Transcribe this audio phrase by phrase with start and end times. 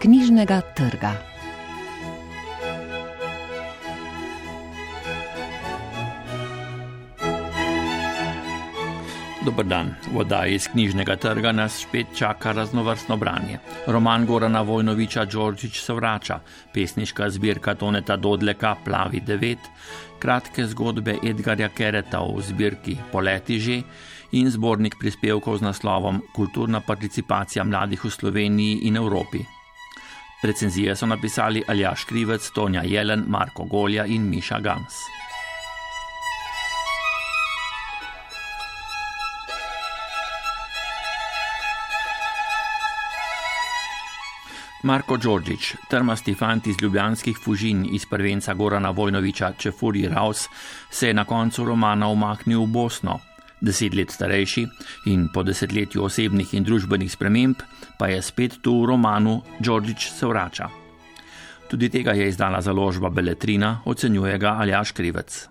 [0.00, 1.10] knjižnega trga.
[9.44, 13.58] Dober dan, voda iz knjižnega trga nas spet čaka raznovrstno branje.
[13.86, 16.40] Roman Gorana Vojnoviča Đorđič se vrača,
[16.74, 19.56] pesniška zbirka Toneta Dodleka Plavi 9,
[20.18, 23.82] kratke zgodbe Edgarja Kereta v zbirki Poleti že
[24.32, 29.59] in zbornik prispevkov z naslovom Kulturna participacija mladih v Sloveniji in Evropi.
[30.42, 34.94] Recenzije so napisali Aljaš Krivec, Tonja Jelen, Marko Golja in Miša Gans.
[44.82, 50.48] Marko Đorđič, trmasti fant iz ljubljanskih fužin iz prvenca Gorana Vojnoviča Čefuri Raus,
[50.90, 53.20] se je na koncu romana umaknil v Bosno.
[53.60, 54.66] Deset let starejši
[55.12, 57.60] in po desetletju osebnih in družbenih sprememb
[57.98, 60.68] pa je spet tu v romanu Đorđič se vrača.
[61.70, 65.48] Tudi tega je izdala založba Beletrina, ocenjuje ga Aljaš Krivec.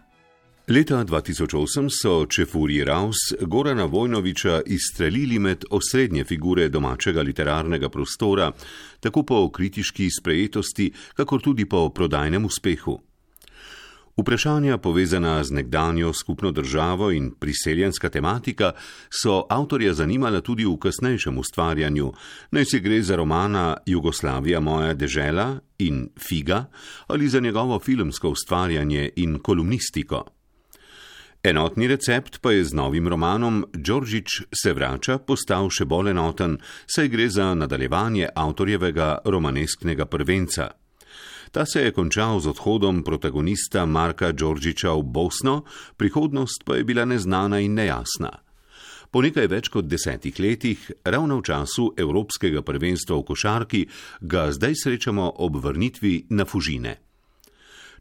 [0.69, 8.51] Leta 2008 so Čefuri Raus Gorana Vojnoviča izstrelili med osrednje figure domačega literarnega prostora,
[8.99, 12.99] tako po kritiški sprejetosti, kakor tudi po prodajnem uspehu.
[14.19, 18.71] Vprašanja povezana z nekdanjo skupno državo in priseljenska tematika
[19.23, 22.11] so avtorja zanimala tudi v kasnejšem ustvarjanju,
[22.51, 26.65] naj se gre za romana Jugoslavija moja dežela in Figa
[27.07, 30.25] ali za njegovo filmsko ustvarjanje in kolumnistiko.
[31.43, 37.07] Enotni recept pa je z novim romanom Đorđič se vrača postal še bolj enoten, saj
[37.07, 40.69] gre za nadaljevanje avtorjevega romanesknega prvenca.
[41.51, 45.63] Ta se je končal z odhodom protagonista Marka Đorđiča v Bosno,
[45.97, 48.29] prihodnost pa je bila neznana in nejasna.
[49.09, 53.81] Po nekaj več kot desetih letih, ravno v času Evropskega prvenstva v košarki,
[54.21, 57.08] ga zdaj srečamo ob vrnitvi na Fužine.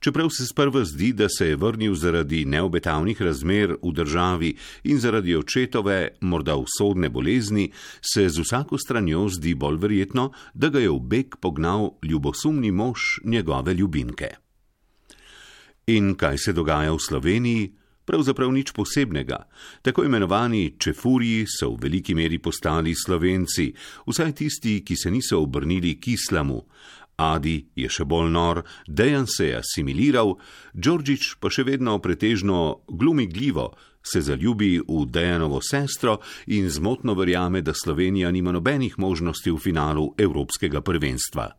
[0.00, 4.54] Čeprav se sprva zdi, da se je vrnil zaradi neobetavnih razmer v državi
[4.84, 7.70] in zaradi očetove, morda usodne bolezni,
[8.14, 13.18] se z vsako stranjo zdi bolj verjetno, da ga je v beg pognal ljubosumni mož
[13.24, 14.28] njegove ljubimke.
[15.86, 17.68] In kaj se dogaja v Sloveniji?
[18.08, 19.36] Pravzaprav nič posebnega.
[19.84, 23.72] Tako imenovani čefurji so v veliki meri postali slovenci,
[24.08, 26.62] vsaj tisti, ki se niso obrnili k islamu.
[27.18, 30.36] Adi je še bolj nor, Dejan se je asimiliral,
[30.72, 33.72] Đorđič pa še vedno pretežno glumigljivo
[34.06, 40.14] se zaljubi v Dejanovo sestro in zmotno verjame, da Slovenija nima nobenih možnosti v finalu
[40.18, 41.50] Evropskega prvenstva.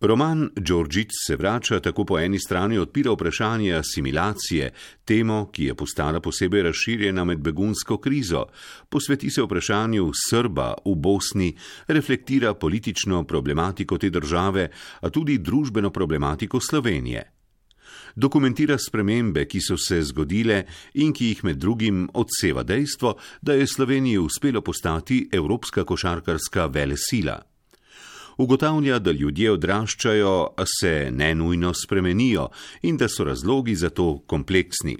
[0.00, 4.72] Roman Đorđić se vrača tako po eni strani odpira vprašanje asimilacije,
[5.04, 8.44] temo, ki je postala posebej razširjena med begunsko krizo,
[8.88, 11.56] posveti se vprašanju Srba v Bosni,
[11.86, 17.32] reflektira politično problematiko te države, a tudi družbeno problematiko Slovenije.
[18.16, 23.66] Dokumentira spremembe, ki so se zgodile in ki jih med drugim odseva dejstvo, da je
[23.66, 27.49] Sloveniji uspelo postati evropska košarkarska velesila.
[28.40, 32.46] Ugotavlja, da ljudje odraščajo, a se ne nujno spremenijo
[32.88, 34.96] in da so razlogi za to kompleksni.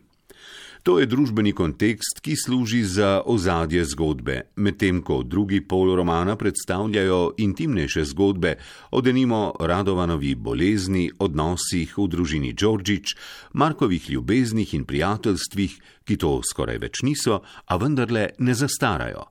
[0.82, 7.34] To je družbeni kontekst, ki služi za ozadje zgodbe, medtem ko drugi pol romana predstavljajo
[7.38, 8.54] intimnejše zgodbe
[8.90, 13.16] o denimo Radovanovi bolezni, odnosih v družini Đorđič,
[13.52, 19.30] Markovih ljubeznih in prijateljstvih, ki to skoraj več niso, a vendarle ne zastarajo.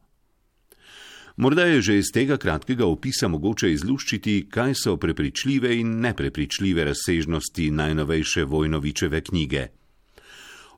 [1.40, 7.70] Morda je že iz tega kratkega opisa mogoče izluščiti, kaj so prepričljive in neprepričljive razsežnosti
[7.72, 9.68] najnovejše Vojnovičeve knjige.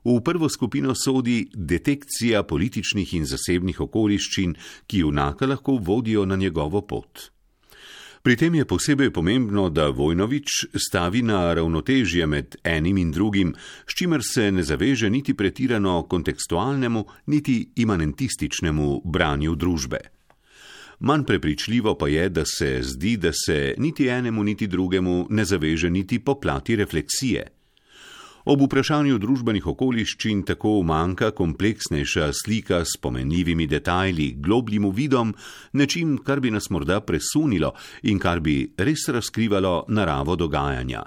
[0.04, 4.54] V prvo skupino sodi detekcija političnih in zasebnih okoliščin,
[4.86, 7.26] ki junaka lahko vodijo na njegovo pot.
[8.22, 13.54] Pri tem je posebej pomembno, da Vojnovič stavi na ravnotežje med enim in drugim,
[13.86, 20.21] s čimer se ne zaveže niti pretirano kontekstualnemu, niti imanentističnemu branju družbe.
[21.04, 25.90] Manj prepričljivo pa je, da se zdi, da se niti enemu, niti drugemu ne zaveže
[25.90, 27.46] niti po plati refleksije.
[28.44, 35.34] Ob vprašanju družbenih okoliščin tako manjka kompleksnejša slika s pomenljivimi detajli, globljim uvidom,
[35.72, 37.72] nečim, kar bi nas morda presunilo
[38.02, 41.02] in kar bi res razkrivalo naravo dogajanja.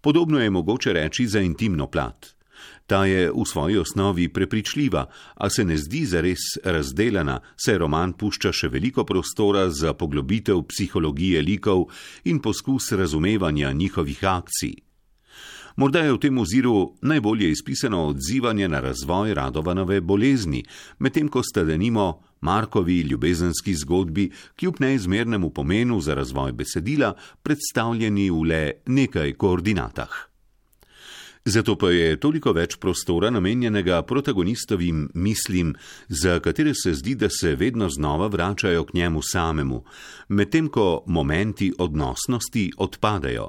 [0.00, 2.37] Podobno je mogoče reči za intimno plat.
[2.86, 8.52] Ta je v svoji osnovi prepričljiva, a se ne zdi zares razdeljena, saj roman pušča
[8.52, 11.88] še veliko prostora za poglobitev psihologije likov
[12.24, 14.88] in poskus razumevanja njihovih akcij.
[15.78, 20.64] Morda je v tem oziru najbolje izpisano odzivanje na razvoj Radovanove bolezni,
[20.98, 28.42] medtem ko sta denimo Markovi ljubezenski zgodbi, kljub neizmernemu pomenu za razvoj besedila, predstavljeni v
[28.42, 30.27] le nekaj koordinatah.
[31.48, 35.70] Zato pa je toliko več prostora namenjenega protagonistovim mislim,
[36.08, 39.78] za katere se zdi, da se vedno znova vračajo k njemu samemu,
[40.28, 43.46] medtem ko momenti odnosnosti odpadajo.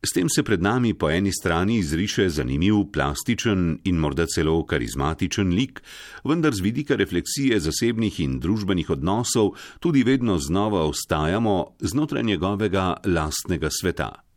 [0.00, 5.52] S tem se pred nami po eni strani izriše zanimiv, plastičen in morda celo karizmatičen
[5.52, 5.82] lik,
[6.24, 9.52] vendar z vidika refleksije zasebnih in družbenih odnosov
[9.84, 14.29] tudi vedno znova ostajamo znotraj njegovega lastnega sveta.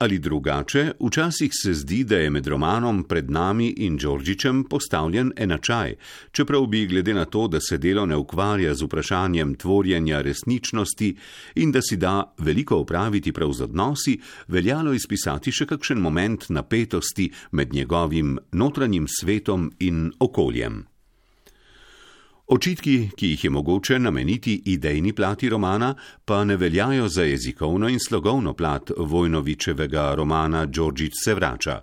[0.00, 5.94] Ali drugače, včasih se zdi, da je med romanom pred nami in Đorđičem postavljen enačaj,
[6.32, 11.16] čeprav bi glede na to, da se delo ne ukvarja z vprašanjem tvorjenja resničnosti
[11.54, 17.30] in da si da veliko upraviti prav z odnosi, veljalo izpisati še kakšen moment napetosti
[17.50, 20.91] med njegovim notranjim svetom in okoljem.
[22.52, 25.94] Očitki, ki jih je mogoče nameniti idejni plati romana,
[26.24, 31.80] pa ne veljajo za jezikovno in slogovno plat Vojnovičevega romana Đorđič se vrača.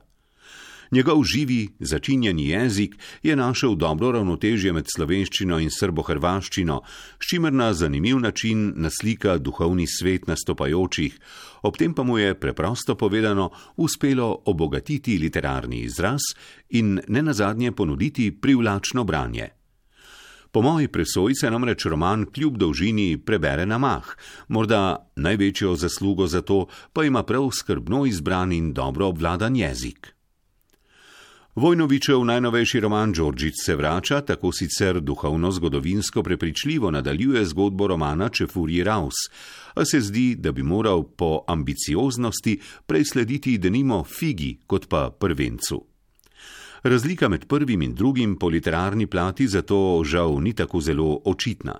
[0.91, 6.81] Njegov živi, začinjeni jezik je našel dobro ravnotežje med slovenščino in srbo-hrvaščino,
[7.17, 11.19] s čimer na zanimiv način naslika duhovni svet nastopajočih,
[11.61, 16.33] ob tem pa mu je preprosto povedano uspelo obogatiti literarni izraz
[16.69, 19.58] in ne nazadnje ponuditi privlačno branje.
[20.51, 24.15] Po moji presoji se namreč roman kljub dolžini prebere na mah,
[24.47, 30.13] morda največjo zaslugo za to pa ima prav skrbno izbran in dobro obvladan jezik.
[31.55, 39.15] Vojnovičev najnovejši roman Đorđič se vrača, tako sicer duhovno-zgodovinsko prepričljivo nadaljuje zgodbo romana Čefurji Raus,
[39.73, 45.88] a se zdi, da bi moral po ambicioznosti prej slediti denimo figi kot pa prvencu.
[46.83, 51.75] Razlika med prvim in drugim po literarni plati zato žal ni tako zelo očitna.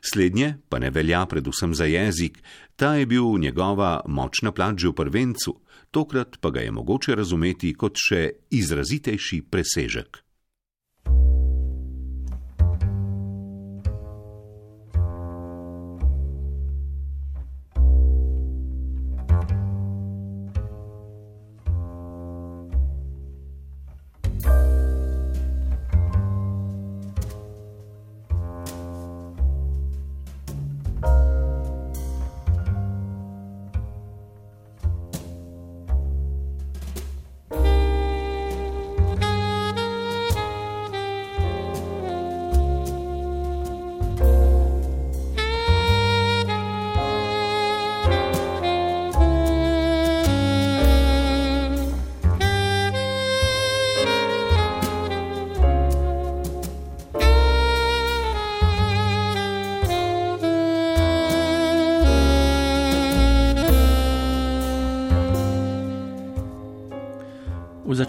[0.00, 2.42] Slednje pa ne velja predvsem za jezik,
[2.76, 7.74] ta je bil njegova močna plat že v prvencu, tokrat pa ga je mogoče razumeti
[7.74, 10.23] kot še izrazitejši presežek.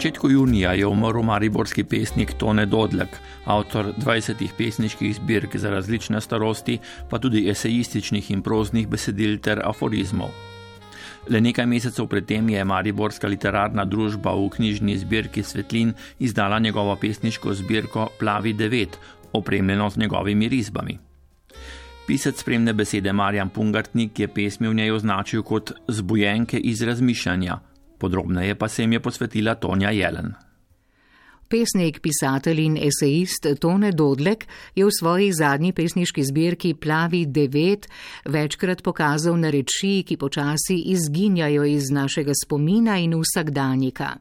[0.06, 3.08] Začetku junija je umrl mariborski pesnik Tone Dodlek,
[3.44, 6.78] avtor 20 pesniških zbirk za različne starosti,
[7.10, 10.30] pa tudi esejističnih in proznih besedil ter aforizmov.
[11.28, 17.54] Le nekaj mesecev predtem je Mariborska literarna družba v knjižni zbirki Svetlin izdala njegovo pesniško
[17.54, 18.86] zbirko Plavi 9,
[19.32, 20.98] opremljeno z njegovimi risbami.
[22.06, 27.58] Pisec spremne besede Marjan Pungartnik je pesmi v njej označil kot zbujenke iz razmišljanja,
[27.98, 30.34] Podrobneje pa se jim je posvetila Tonja Jelen.
[31.46, 37.86] Pesnik, pisatelj in esejist Tone Dodlek je v svoji zadnji pesniški zbirki Plavi 9
[38.26, 44.16] večkrat pokazal na reči, ki počasi izginjajo iz našega spomina in vsakdanjika.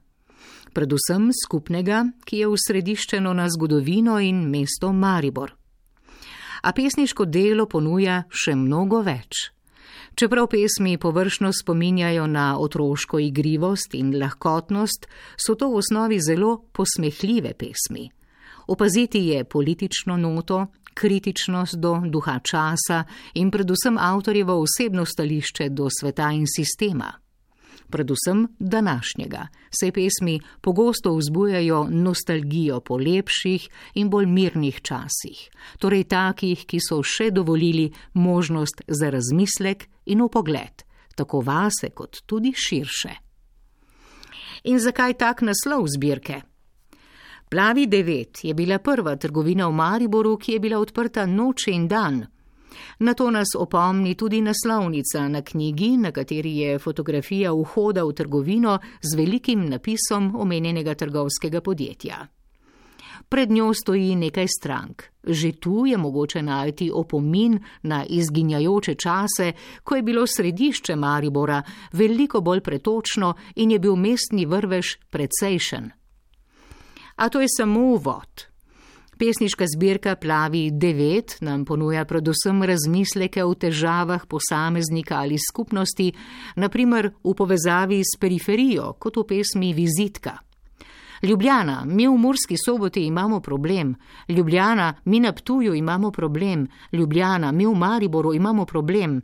[0.73, 5.55] Predvsem skupnega, ki je usrediščeno na zgodovino in mesto Maribor.
[6.61, 9.49] A pesniško delo ponuja še mnogo več.
[10.15, 17.53] Čeprav pesmi površno spominjajo na otroško igrivost in lahkotnost, so to v osnovi zelo posmehljive
[17.53, 18.09] pesmi.
[18.67, 23.03] Opaziti je politično noto, kritičnost do duha časa
[23.33, 27.24] in predvsem avtorjevo osebno stališče do sveta in sistema
[27.89, 35.49] predvsem današnjega, saj pesmi pogosto vzbujajo nostalgijo po lepših in bolj mirnih časih,
[35.79, 40.83] torej takih, ki so še dovolili možnost za razmislek in upogled,
[41.15, 43.15] tako vase kot tudi širše.
[44.63, 46.41] In zakaj tak naslov zbirke?
[47.49, 52.25] Plavi devet je bila prva trgovina v Mariboru, ki je bila odprta noč in dan.
[52.99, 58.79] Na to nas opomni tudi naslovnica na knjigi, na kateri je fotografija vhoda v trgovino
[59.01, 62.27] z velikim napisom omenjenega trgovskega podjetja.
[63.29, 65.03] Pred njo stoji nekaj strank.
[65.23, 69.51] Že tu je mogoče najti opomin na izginjajoče čase,
[69.83, 75.91] ko je bilo središče Maribora veliko bolj pretočno in je bil mestni vrvež precejšen.
[77.15, 78.54] A to je samo uvod.
[79.17, 86.11] Pesniška zbirka Plavi 9 nam ponuja predvsem razmisleke o težavah posameznika ali skupnosti,
[86.55, 90.37] naprimer v povezavi s periferijo, kot v pesmi Vizitka.
[91.23, 93.95] Ljubljana, mi v Murski soboti imamo problem,
[94.27, 99.21] Ljubljana, mi na Ptuju imamo problem, Ljubljana, mi v Mariboru imamo problem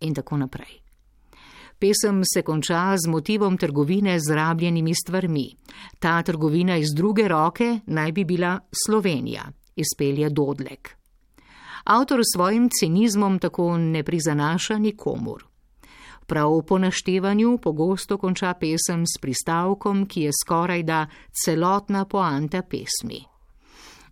[0.00, 0.83] in tako naprej.
[1.84, 5.56] Pesem se konča z motivom trgovine z rabljenimi stvarmi.
[5.98, 9.42] Ta trgovina iz druge roke naj bi bila Slovenija,
[9.76, 10.96] izpelje Dodlek.
[11.84, 15.44] Avtor s svojim cinizmom tako ne prizanaša nikomur.
[16.26, 21.06] Prav po naštevanju pogosto konča pesem s pristavkom, ki je skoraj da
[21.44, 23.20] celotna poanta pesmi.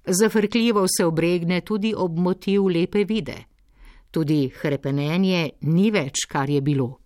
[0.07, 3.45] Zafrkljivo se obregne tudi ob motiv lepe vide.
[4.11, 7.02] Tudi hrepenenje ni več, kar je bilo.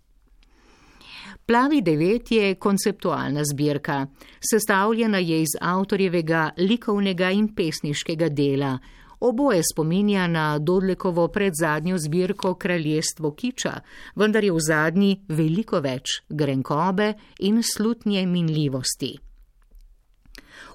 [1.47, 4.07] Plavi devet je konceptualna zbirka,
[4.51, 8.79] sestavljena je iz avtorjevega likovnega in pesniškega dela.
[9.21, 13.81] Oboje spominja na Dodlekovo predzadnjo zbirko Kraljestvo Kiča,
[14.17, 19.15] vendar je v zadnji veliko več grenkobe in slutnje minljivosti.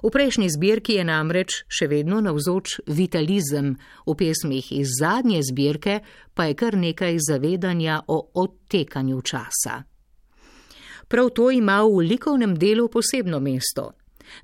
[0.02, 3.76] V prejšnji zbirki je namreč še vedno navzoč vitalizem,
[4.06, 6.00] v pesmih iz zadnje zbirke
[6.34, 9.82] pa je kar nekaj zavedanja o odtekanju časa.
[11.12, 13.90] Prav to ima v likovnem delu posebno mesto.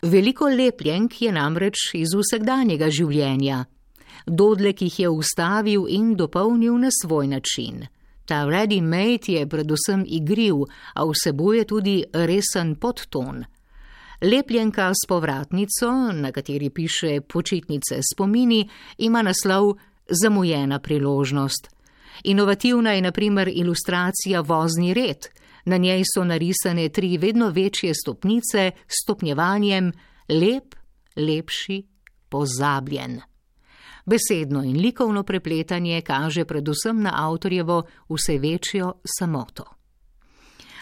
[0.03, 3.63] Veliko lepljenk je namreč iz vsakdanjega življenja.
[4.27, 7.87] Dodlek jih je ustavil in dopolnil na svoj način.
[8.29, 13.47] Ta ready made je predvsem igriv, a vsebuje tudi resen podton.
[14.21, 19.73] Lepljenka s povratnico, na kateri piše počitnice spomini, ima naslov
[20.09, 21.73] Zamujena priložnost.
[22.25, 25.33] Inovativna je naprimer ilustracija vozni red,
[25.69, 29.93] Na njej so narisane tri vedno večje stopnice s stopnjevanjem
[30.29, 30.75] lep,
[31.17, 31.83] lepši,
[32.29, 33.21] pozabljen.
[34.07, 39.65] Besedno in likovno prepletanje kaže predvsem na avtorjevo vse večjo samoto.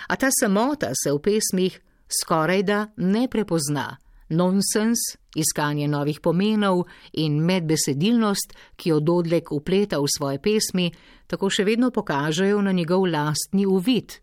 [0.06, 1.80] A ta samota se v pesmih
[2.22, 3.96] skoraj da ne prepozna.
[4.28, 4.98] Nonsens,
[5.34, 10.92] iskanje novih pomenov in medbesedilnost, ki jo Dodlek upleta v svoje pesmi,
[11.26, 14.18] tako še vedno pokažejo na njegov lastni uvid,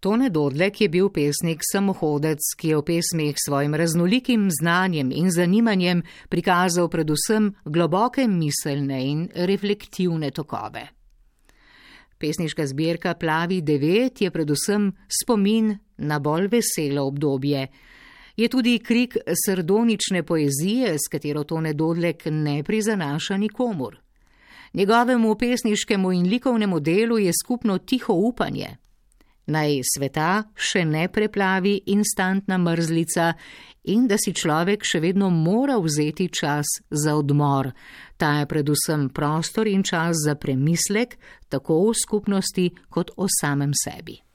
[0.00, 6.02] Tone Dodlek je bil pesnik samohodec, ki je v pesmih svojim raznolikim znanjem in zanimanjem
[6.28, 10.84] prikazal predvsem globoke miselne in reflektivne tokove.
[12.18, 17.66] Pesniška zbirka Plavi devet je predvsem spomin na bolj veselo obdobje.
[18.36, 23.96] Je tudi krik srdonične poezije, s katero Tone Dodlek ne prizanaša nikomur.
[24.74, 28.76] Njegovemu pesniškemu in likovnemu delu je skupno tiho upanje
[29.46, 33.32] naj sveta še ne preplavi instantna mrzlica
[33.92, 37.70] in da si človek še vedno mora vzeti čas za odmor.
[38.18, 44.25] Ta je predvsem prostor in čas za premislek, tako v skupnosti kot o samem sebi.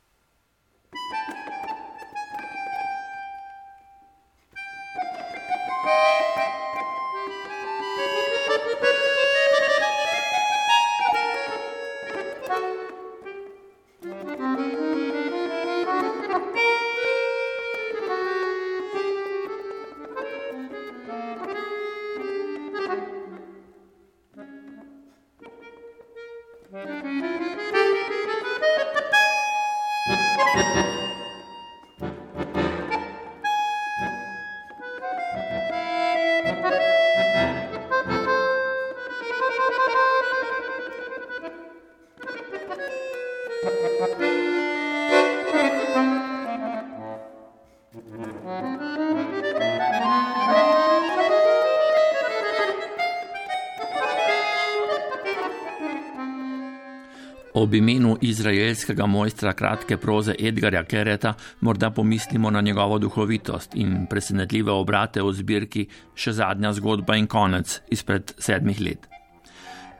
[57.62, 64.72] Ob imenu izraelskega mojstra kratke proze Edgarja Kereta morda pomislimo na njegovo duhovitost in presenetljive
[64.72, 69.06] obrate v zbirki Še zadnja zgodba in konec izpred sedmih let.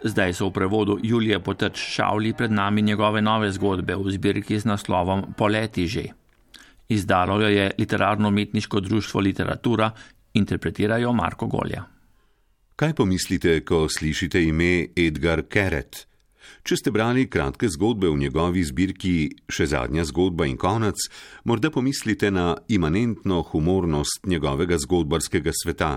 [0.02, 4.66] Zdaj so v prevodu Julije Potrč Šavli pred nami njegove nove zgodbe v zbirki z
[4.66, 6.08] naslovom Poleti že.
[6.90, 9.92] Izdalo jo je literarno-umetniško društvo Literatura,
[10.34, 11.86] interpretirajo Marko Golja.
[12.76, 16.08] Kaj pomislite, ko slišite ime Edgar Keret?
[16.64, 19.16] Če ste brali kratke zgodbe v njegovi zbirki
[19.50, 21.08] Še zadnja zgodba in konec,
[21.44, 25.92] morda pomislite na imanentno humornost njegovega zgodbarskega sveta.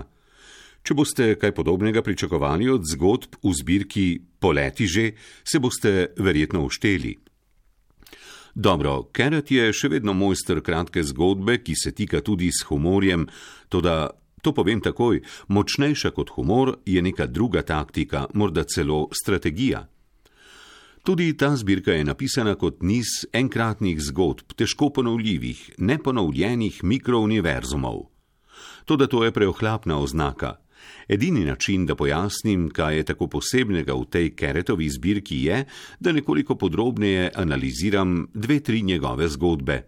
[0.85, 4.07] Če boste kaj podobnega pričakovali od zgodb v zbirki
[4.39, 5.05] Poleti že,
[5.43, 7.15] se boste verjetno ušteli.
[8.55, 13.25] Dobro, Keret je še vedno mojster kratke zgodbe, ki se tika tudi s humorjem,
[13.67, 14.13] toda
[14.45, 15.19] to povem takoj,
[15.49, 19.87] močnejša kot humor je neka druga taktika, morda celo strategija.
[21.05, 27.99] Tudi ta zbirka je napisana kot niz enkratnih zgodb, težko ponovljivih, neponovljenih mikrouniverzumov.
[28.85, 30.55] Toda to je preohlapna oznaka.
[31.07, 35.65] Edini način, da pojasnim, kaj je tako posebnega v tej Keretovi zbirki, je,
[35.99, 39.83] da nekoliko podrobneje analiziram dve, tri njegove zgodbe.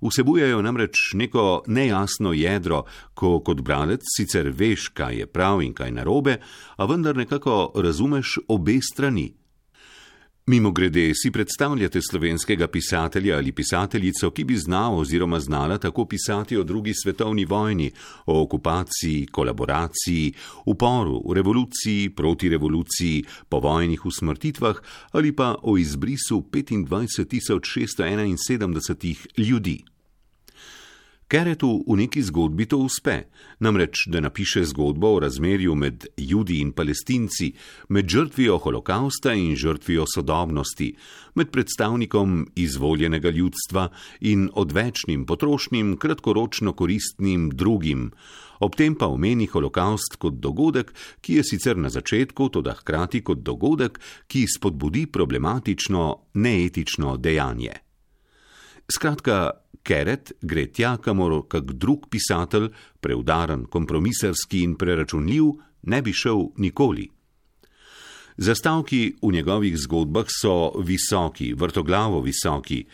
[0.00, 5.92] Vsebujejo namreč neko nejasno jedro, ko kot bralec sicer veš, kaj je prav in kaj
[5.92, 6.38] narobe,
[6.76, 9.37] a vendar nekako razumeš obe strani.
[10.48, 16.56] Mimo grede si predstavljate slovenskega pisatelja ali pisateljico, ki bi znal oziroma znala tako pisati
[16.56, 17.90] o drugi svetovni vojni,
[18.26, 20.32] o okupaciji, kolaboraciji,
[20.66, 24.76] uporu, revoluciji, protirevoluciji, povojnih usmrtitvah
[25.12, 29.84] ali pa o izbrisu 25.671 ljudi.
[31.28, 33.28] Keretu v neki zgodbi to uspe,
[33.60, 37.50] namreč da napiše zgodbo o razmerju med Judi in Palestinci,
[37.88, 40.94] med žrtvijo holokausta in žrtvijo sodobnosti,
[41.34, 48.10] med predstavnikom izvoljenega ljudstva in odvečnim, potrošnim, kratkoročno koristnim drugim.
[48.60, 53.44] Ob tem pa omeni holokaust kot dogodek, ki je sicer na začetku, toda hkrati kot
[53.44, 57.87] dogodek, ki spodbudi problematično, neetično dejanje.
[58.88, 59.50] Skratka,
[59.84, 65.52] Keret gre tja, kamor kak drug pisatelj, preudaren, kompromiserski in preračunljiv,
[65.92, 67.06] ne bi šel nikoli.
[68.38, 72.84] Zastavki v njegovih zgodbah so visoki, vrtoglavo visoki,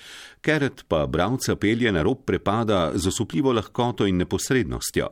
[0.41, 5.09] Keret pa bravca pelje na rob prepada z osupljivo lahkoto in neposrednostjo.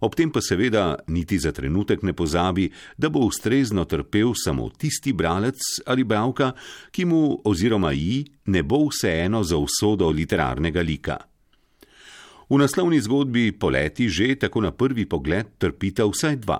[0.00, 5.12] Ob tem pa seveda niti za trenutek ne pozabi, da bo ustrezno trpel samo tisti
[5.12, 6.52] bralec ali bravka,
[6.90, 11.18] ki mu oziroma ji ne bo vseeno za usodo literarnega lika.
[12.50, 16.58] V naslovni zgodbi poleti že tako na prvi pogled trpita vsaj dva.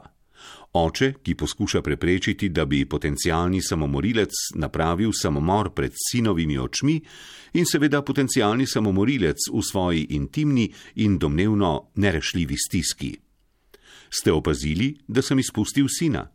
[0.73, 7.01] Oče, ki poskuša preprečiti, da bi potencialni samomorilec napravil samomor pred sinovimi očmi,
[7.59, 10.71] in seveda potencialni samomorilec v svoji intimni
[11.03, 13.30] in domnevno nerešljivi stiski.
[14.11, 16.27] Ste opazili, da sem izpustil sina?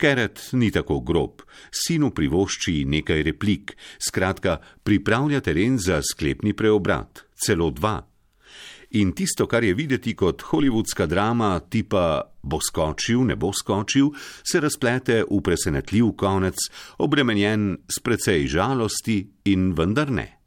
[0.00, 7.68] Keret ni tako grob, sinu privošči nekaj replik, skratka, pripravlja teren za sklepni preobrat, celo
[7.70, 7.98] dva.
[8.90, 14.08] In tisto, kar je videti kot holivudska drama, tipa bo skočil, ne bo skočil,
[14.42, 16.58] se razplete v presenetljiv konec,
[16.98, 19.20] obremenjen s precej žalosti
[19.52, 20.39] in vendar ne.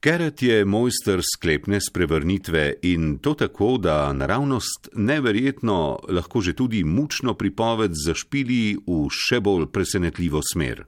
[0.00, 7.34] Keret je mojster sklepne sprevrnitve in to tako, da naravnost neverjetno, lahko že tudi mučno
[7.34, 10.84] pripoved zašpili v še bolj presenetljivo smer.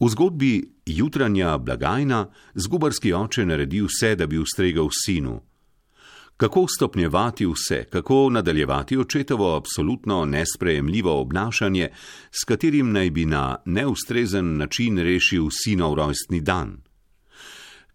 [0.00, 0.52] V zgodbi
[0.86, 5.40] jutranja blagajna zgubarski oče naredi vse, da bi ustregal sinu.
[6.36, 11.88] Kako stopnjevati vse, kako nadaljevati očetovo absolutno nesprejemljivo obnašanje,
[12.30, 16.82] s katerim naj bi na neustrezen način rešil sinov rojstni dan.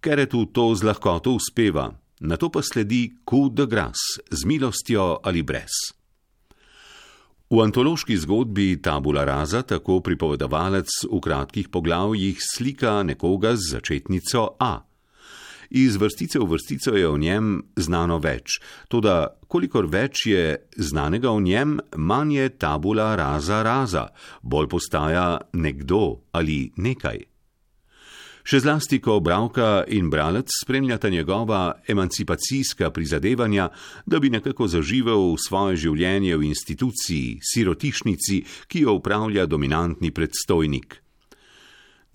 [0.01, 1.89] Keretu to z lahkoto uspeva,
[2.21, 5.97] na to pa sledi coup de grace z milostjo ali brez.
[7.49, 14.83] V antološki zgodbi Tabula Raza tako pripovedovalec v kratkih poglavjih slika nekoga z začetnico A.
[15.69, 19.15] Iz vrstice v vrstico je o njem znano več, tudi
[19.47, 24.07] kolikor več je znanega o njem, manj je tabula raza raza,
[24.43, 27.36] bolj postaja nekdo ali nekaj.
[28.47, 33.65] Še zlasti, ko bravka in bralec spremljata njegova emancipacijska prizadevanja,
[34.05, 38.37] da bi nekako zaživel svoje življenje v instituciji, sirotišnici,
[38.71, 40.95] ki jo upravlja dominantni predstojnik.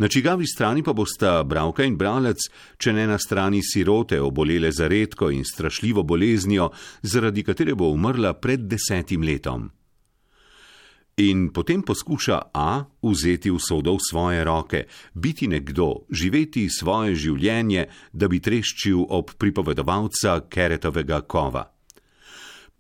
[0.01, 2.49] Na čigavi strani pa bosta bravka in bralec,
[2.81, 6.71] če ne na strani sirote, obolele za redko in strašljivo boleznijo,
[7.03, 9.69] zaradi katere bo umrla pred desetim letom.
[11.21, 17.85] In potem poskuša A vzeti usodo v svoje roke, biti nekdo, živeti svoje življenje,
[18.17, 21.69] da bi treščil ob pripovedovalca Keretovega kova.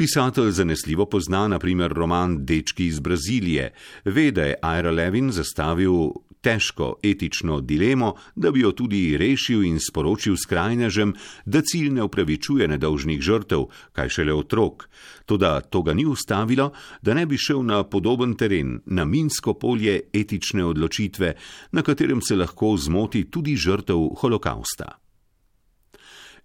[0.02, 3.72] Pisatelj zanesljivo pozna naprimer roman Dečki iz Brazilije,
[4.04, 5.92] ve, da je Ira Levin zastavil
[6.40, 12.66] težko etično dilemo, da bi jo tudi rešil in sporočil skrajnežem, da cilj ne upravičuje
[12.68, 14.88] nedolžnih žrtev, kaj šele otrok.
[15.26, 20.00] Toda to ga ni ustavilo, da ne bi šel na podoben teren, na minsko polje
[20.12, 21.34] etične odločitve,
[21.72, 25.01] na katerem se lahko zmoti tudi žrtev holokausta.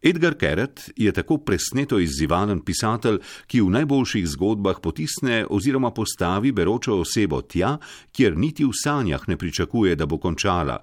[0.01, 3.17] Edgar Keret je tako presneto izzivalen pisatelj,
[3.49, 7.77] ki v najboljših zgodbah potisne oziroma postavi beročo osebo tja,
[8.13, 10.77] kjer niti v sanjah ne pričakuje, da bo končala,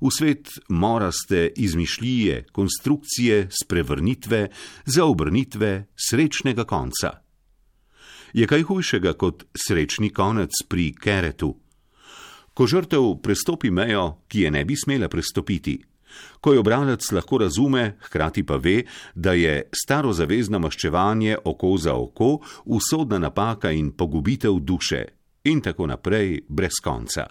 [0.00, 4.48] v svet moraste izmišljije, konstrukcije, sprevrnitve,
[4.86, 7.10] zaobrnitve, srečnega konca.
[8.32, 11.56] Je kaj hujšega kot srečni konec pri Keretu?
[12.54, 15.80] Ko žrtev prestopi mejo, ki je ne bi smela prestopiti,
[16.40, 18.82] ko jo bralec lahko razume, hkrati pa ve,
[19.14, 25.04] da je staro zavezno maščevanje oko za oko, usodna napaka in pogubitev duše,
[25.44, 27.26] in tako naprej brez konca.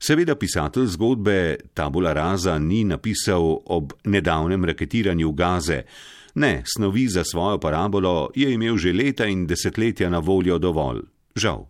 [0.00, 5.82] Seveda pisatelj zgodbe Tabula Raza ni napisal ob nedavnem raketiranju Gaze,
[6.34, 11.02] ne, snovi za svojo parabolo je imel že leta in desetletja na voljo dovolj.
[11.36, 11.66] Žal.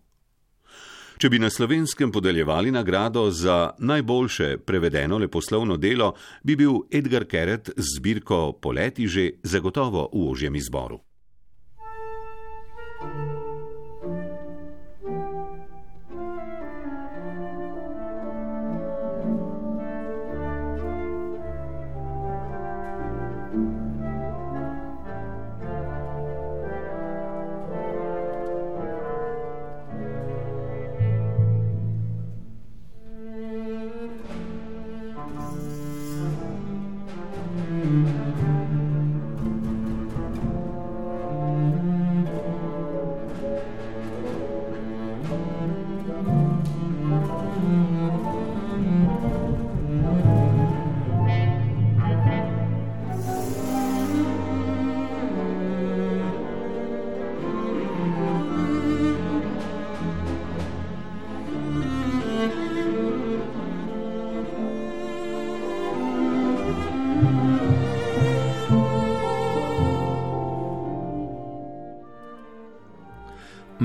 [1.21, 7.69] Če bi na slovenskem podeljevali nagrado za najboljše prevedeno leposlovno delo, bi bil Edgar Keret
[7.77, 10.97] z zbirko Poleti že zagotovo v ožjem izboru.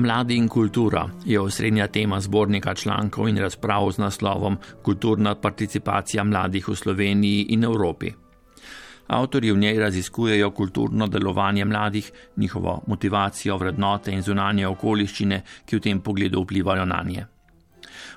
[0.06, 6.68] Mladi in kultura je osrednja tema zbornika člankov in razprav z naslovom Kulturna participacija mladih
[6.68, 8.12] v Sloveniji in Evropi.
[9.06, 15.80] Avtori v njej raziskujejo kulturno delovanje mladih, njihovo motivacijo, vrednote in zunanje okoliščine, ki v
[15.80, 17.26] tem pogledu vplivajo na nje.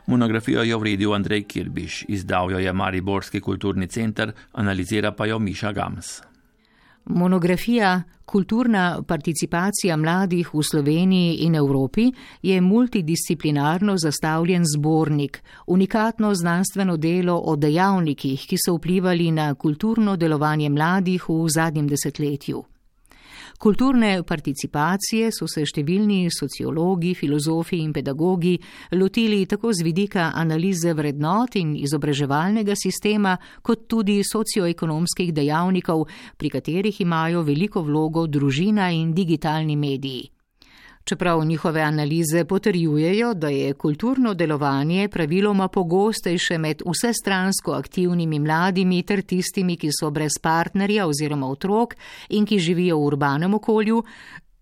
[0.08, 5.72] Monografijo je uredil Andrej Kirbiš, izdal jo je Mariborski kulturni center, analizira pa jo Miša
[5.72, 6.29] Gams.
[7.10, 17.42] Monografija Kulturna participacija mladih v Sloveniji in Evropi je multidisciplinarno zastavljen zbornik, unikatno znanstveno delo
[17.46, 22.64] o dejavnikih, ki so vplivali na kulturno delovanje mladih v zadnjem desetletju.
[23.60, 28.54] Kulturne participacije so se številni sociologi, filozofi in pedagogi
[28.96, 36.08] lotili tako z vidika analize vrednot in izobraževalnega sistema, kot tudi socioekonomskih dejavnikov,
[36.40, 40.39] pri katerih imajo veliko vlogo družina in digitalni mediji
[41.10, 49.22] čeprav njihove analize potrjujejo, da je kulturno delovanje praviloma pogostejše med vsestransko aktivnimi mladimi ter
[49.22, 51.96] tistimi, ki so brez partnerja oziroma otrok
[52.30, 54.04] in ki živijo v urbanem okolju,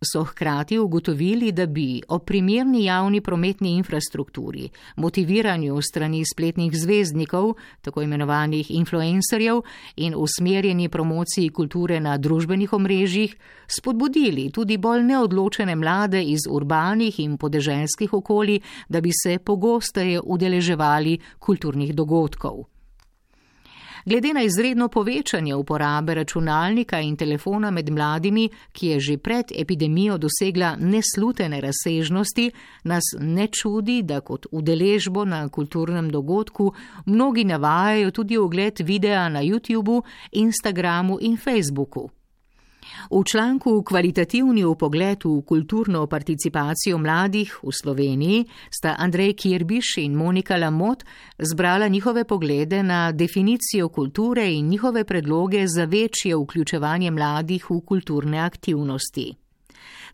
[0.01, 8.01] so hkrati ugotovili, da bi o primerni javni prometni infrastrukturi, motiviranju strani spletnih zvezdnikov, tako
[8.01, 9.61] imenovanih influencerjev
[9.95, 13.35] in usmerjeni promociji kulture na družbenih omrežjih,
[13.67, 21.19] spodbudili tudi bolj neodločene mlade iz urbanih in podeželskih okolij, da bi se pogosteje udeleževali
[21.39, 22.76] kulturnih dogodkov.
[24.07, 30.17] Glede na izredno povečanje uporabe računalnika in telefona med mladimi, ki je že pred epidemijo
[30.17, 32.51] dosegla neslutene razsežnosti,
[32.83, 36.71] nas ne čudi, da kot udeležbo na kulturnem dogodku
[37.05, 42.09] mnogi navajajo tudi ogled videa na YouTubu, Instagramu in Facebooku.
[43.11, 50.57] V članku Kvalitativni upogled v kulturno participacijo mladih v Sloveniji sta Andrej Kirbiš in Monika
[50.57, 51.03] Lamot
[51.39, 58.39] zbrala njihove poglede na definicijo kulture in njihove predloge za večje vključevanje mladih v kulturne
[58.39, 59.46] aktivnosti.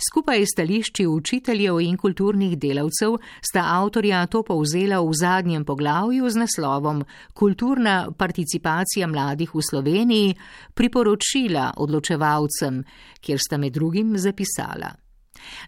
[0.10, 6.36] Skupaj s stališči učiteljev in kulturnih delavcev sta avtorja to povzela v zadnjem poglavju z
[6.36, 10.36] naslovom Kulturna participacija mladih v Sloveniji
[10.74, 12.84] priporočila odločevalcem,
[13.22, 14.92] kjer sta med drugim zapisala.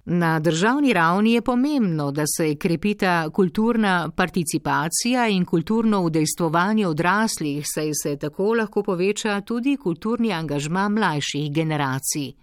[0.06, 7.92] Na državni ravni je pomembno, da se krepita kulturna participacija in kulturno udejstvovanje odraslih, saj
[8.04, 12.34] se tako lahko poveča tudi kulturni angažma mlajših generacij.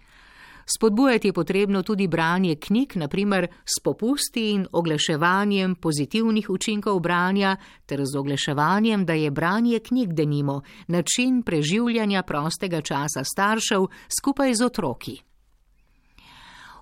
[0.65, 8.01] Spodbujati je potrebno tudi branje knjig, naprimer s popusti in oglaševanjem pozitivnih učinkov branja, ter
[8.05, 13.87] z oglaševanjem, da je branje knjig denimo način preživljanja prostega časa staršev
[14.19, 15.32] skupaj z otroki.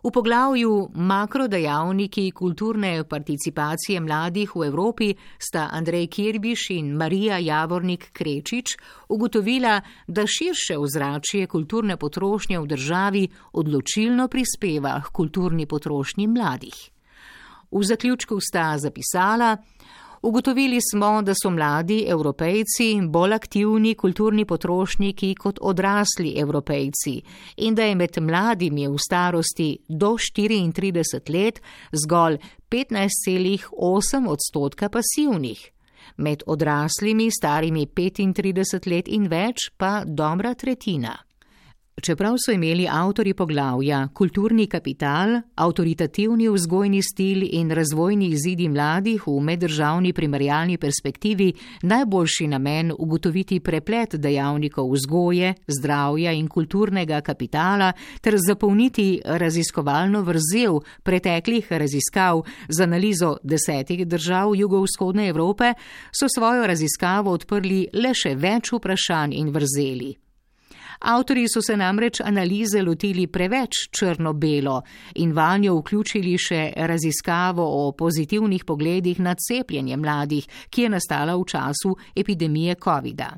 [0.03, 8.77] V poglavju Makrodejavniki kulturne participacije mladih v Evropi sta Andrej Kirbiš in Marija Javornik Krečič
[9.09, 16.75] ugotovila, da širše ozračje kulturne potrošnje v državi odločilno prispeva k kulturni potrošnji mladih.
[17.71, 19.57] V zaključku sta zapisala,
[20.21, 27.21] Ugotovili smo, da so mladi evropejci bolj aktivni kulturni potrošniki kot odrasli evropejci
[27.57, 31.61] in da je med mladimi v starosti do 34 let
[32.03, 32.37] zgolj
[32.69, 35.71] 15,8 odstotka pasivnih,
[36.17, 41.17] med odraslimi starimi 35 let in več pa dobra tretjina.
[42.01, 49.35] Čeprav so imeli avtori poglavja kulturni kapital, avtoritativni vzgojni stil in razvojni izidi mladih v
[49.39, 51.51] meddržavni primerjalni perspektivi
[51.83, 61.69] najboljši namen ugotoviti preplet dejavnikov vzgoje, zdravja in kulturnega kapitala ter zapolniti raziskovalno vrzel preteklih
[61.69, 65.73] raziskav z analizo desetih držav jugovzhodne Evrope,
[66.11, 70.30] so svojo raziskavo odprli le še več vprašanj in vrzeli.
[71.03, 74.81] Avtori so se namreč analize lotili preveč črno-belo
[75.15, 81.47] in vanjo vključili še raziskavo o pozitivnih pogledih na cepljenje mladih, ki je nastala v
[81.49, 83.31] času epidemije COVID-a.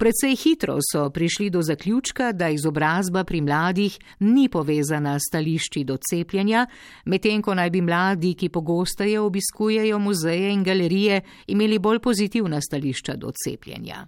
[0.00, 5.98] Predvsej hitro so prišli do zaključka, da izobrazba pri mladih ni povezana s stališči do
[6.00, 6.66] cepljenja,
[7.04, 13.16] medtem ko naj bi mladi, ki pogosteje obiskujejo muzeje in galerije, imeli bolj pozitivna stališča
[13.16, 14.06] do cepljenja.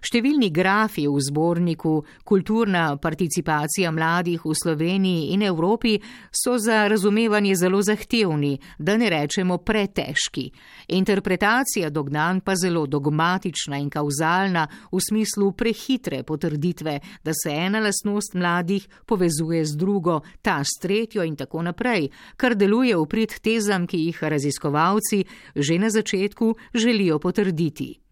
[0.00, 5.96] Številni grafi v zborniku Kulturna participacija mladih v Sloveniji in Evropi
[6.30, 10.50] so za razumevanje zelo zahtevni, da ne rečemo pretežki.
[10.88, 18.34] Interpretacija dognan pa zelo dogmatična in kauzalna v smislu prehitre potrditve, da se ena lasnost
[18.34, 23.86] mladih povezuje z drugo, ta s tretjo in tako naprej, kar deluje v prid tezam,
[23.86, 28.05] ki jih raziskovalci že na začetku želijo potrditi.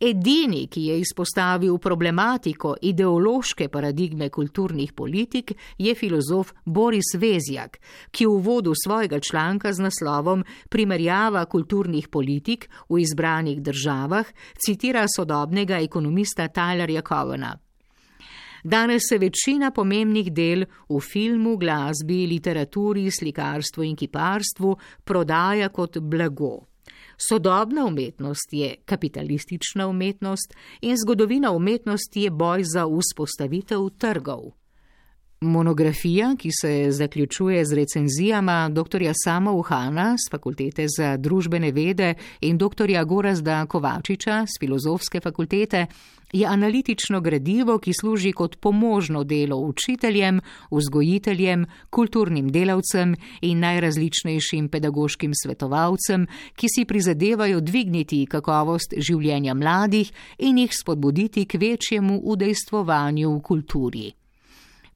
[0.00, 8.30] Edini, ki je izpostavil problematiko ideološke paradigme kulturnih politik, je filozof Boris Vezjak, ki v
[8.30, 14.26] uvodu svojega članka z naslovom Primerjava kulturnih politik v izbranih državah
[14.66, 17.56] citira sodobnega ekonomista Tylerja Covena.
[18.64, 26.69] Danes se večina pomembnih del v filmu, glasbi, literaturi, slikarstvu in kiparstvu prodaja kot blago.
[27.28, 34.59] Sodobna umetnost je kapitalistična umetnost in zgodovina umetnosti je boj za vzpostavitev trgov.
[35.42, 39.02] Monografija, ki se zaključuje z recenzijama dr.
[39.24, 43.04] Sama Uhana z Fakultete za družbene vede in dr.
[43.06, 45.86] Gorazda Kovačiča z Filozofske fakultete,
[46.32, 55.32] je analitično gradivo, ki služi kot pomožno delo učiteljem, vzgojiteljem, kulturnim delavcem in najrazličnejšim pedagoškim
[55.42, 63.42] svetovalcem, ki si prizadevajo dvigniti kakovost življenja mladih in jih spodbuditi k večjemu udejstvovanju v
[63.42, 64.19] kulturi.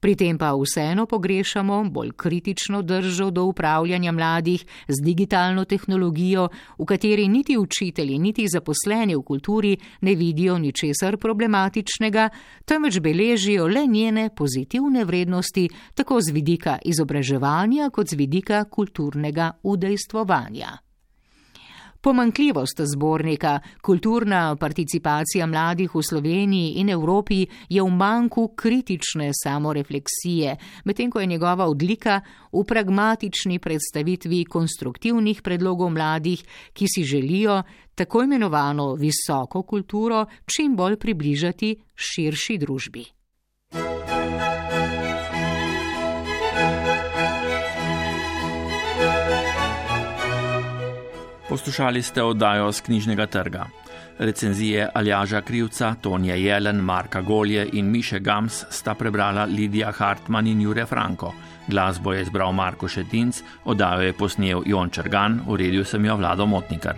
[0.05, 6.85] Pri tem pa vseeno pogrešamo bolj kritično držo do upravljanja mladih z digitalno tehnologijo, v
[6.85, 12.29] kateri niti učitelji, niti zaposleni v kulturi ne vidijo ničesar problematičnega,
[12.65, 20.85] temveč beležijo le njene pozitivne vrednosti, tako z vidika izobraževanja kot z vidika kulturnega udejstvovanja.
[22.05, 31.11] Pomankljivost zbornika Kulturna participacija mladih v Sloveniji in Evropi je v manjku kritične samorefleksije, medtem
[31.11, 32.21] ko je njegova odlika
[32.53, 37.63] v pragmatični predstavitvi konstruktivnih predlogov mladih, ki si želijo
[37.95, 43.05] tako imenovano visoko kulturo čim bolj približati širši družbi.
[51.49, 53.67] Poslušali ste oddajo z knjižnega trga.
[54.19, 60.61] Recenzije Aljaža Krivca, Tonija Jelen, Marka Golje in Miše Gams sta prebrala Lidija Hartmann in
[60.61, 61.35] Jure Franko.
[61.69, 66.97] Glasbo je izbral Marko Šetinc, oddajo je posnel Jon Črgan, uredil sem jo Vlado Motnikar.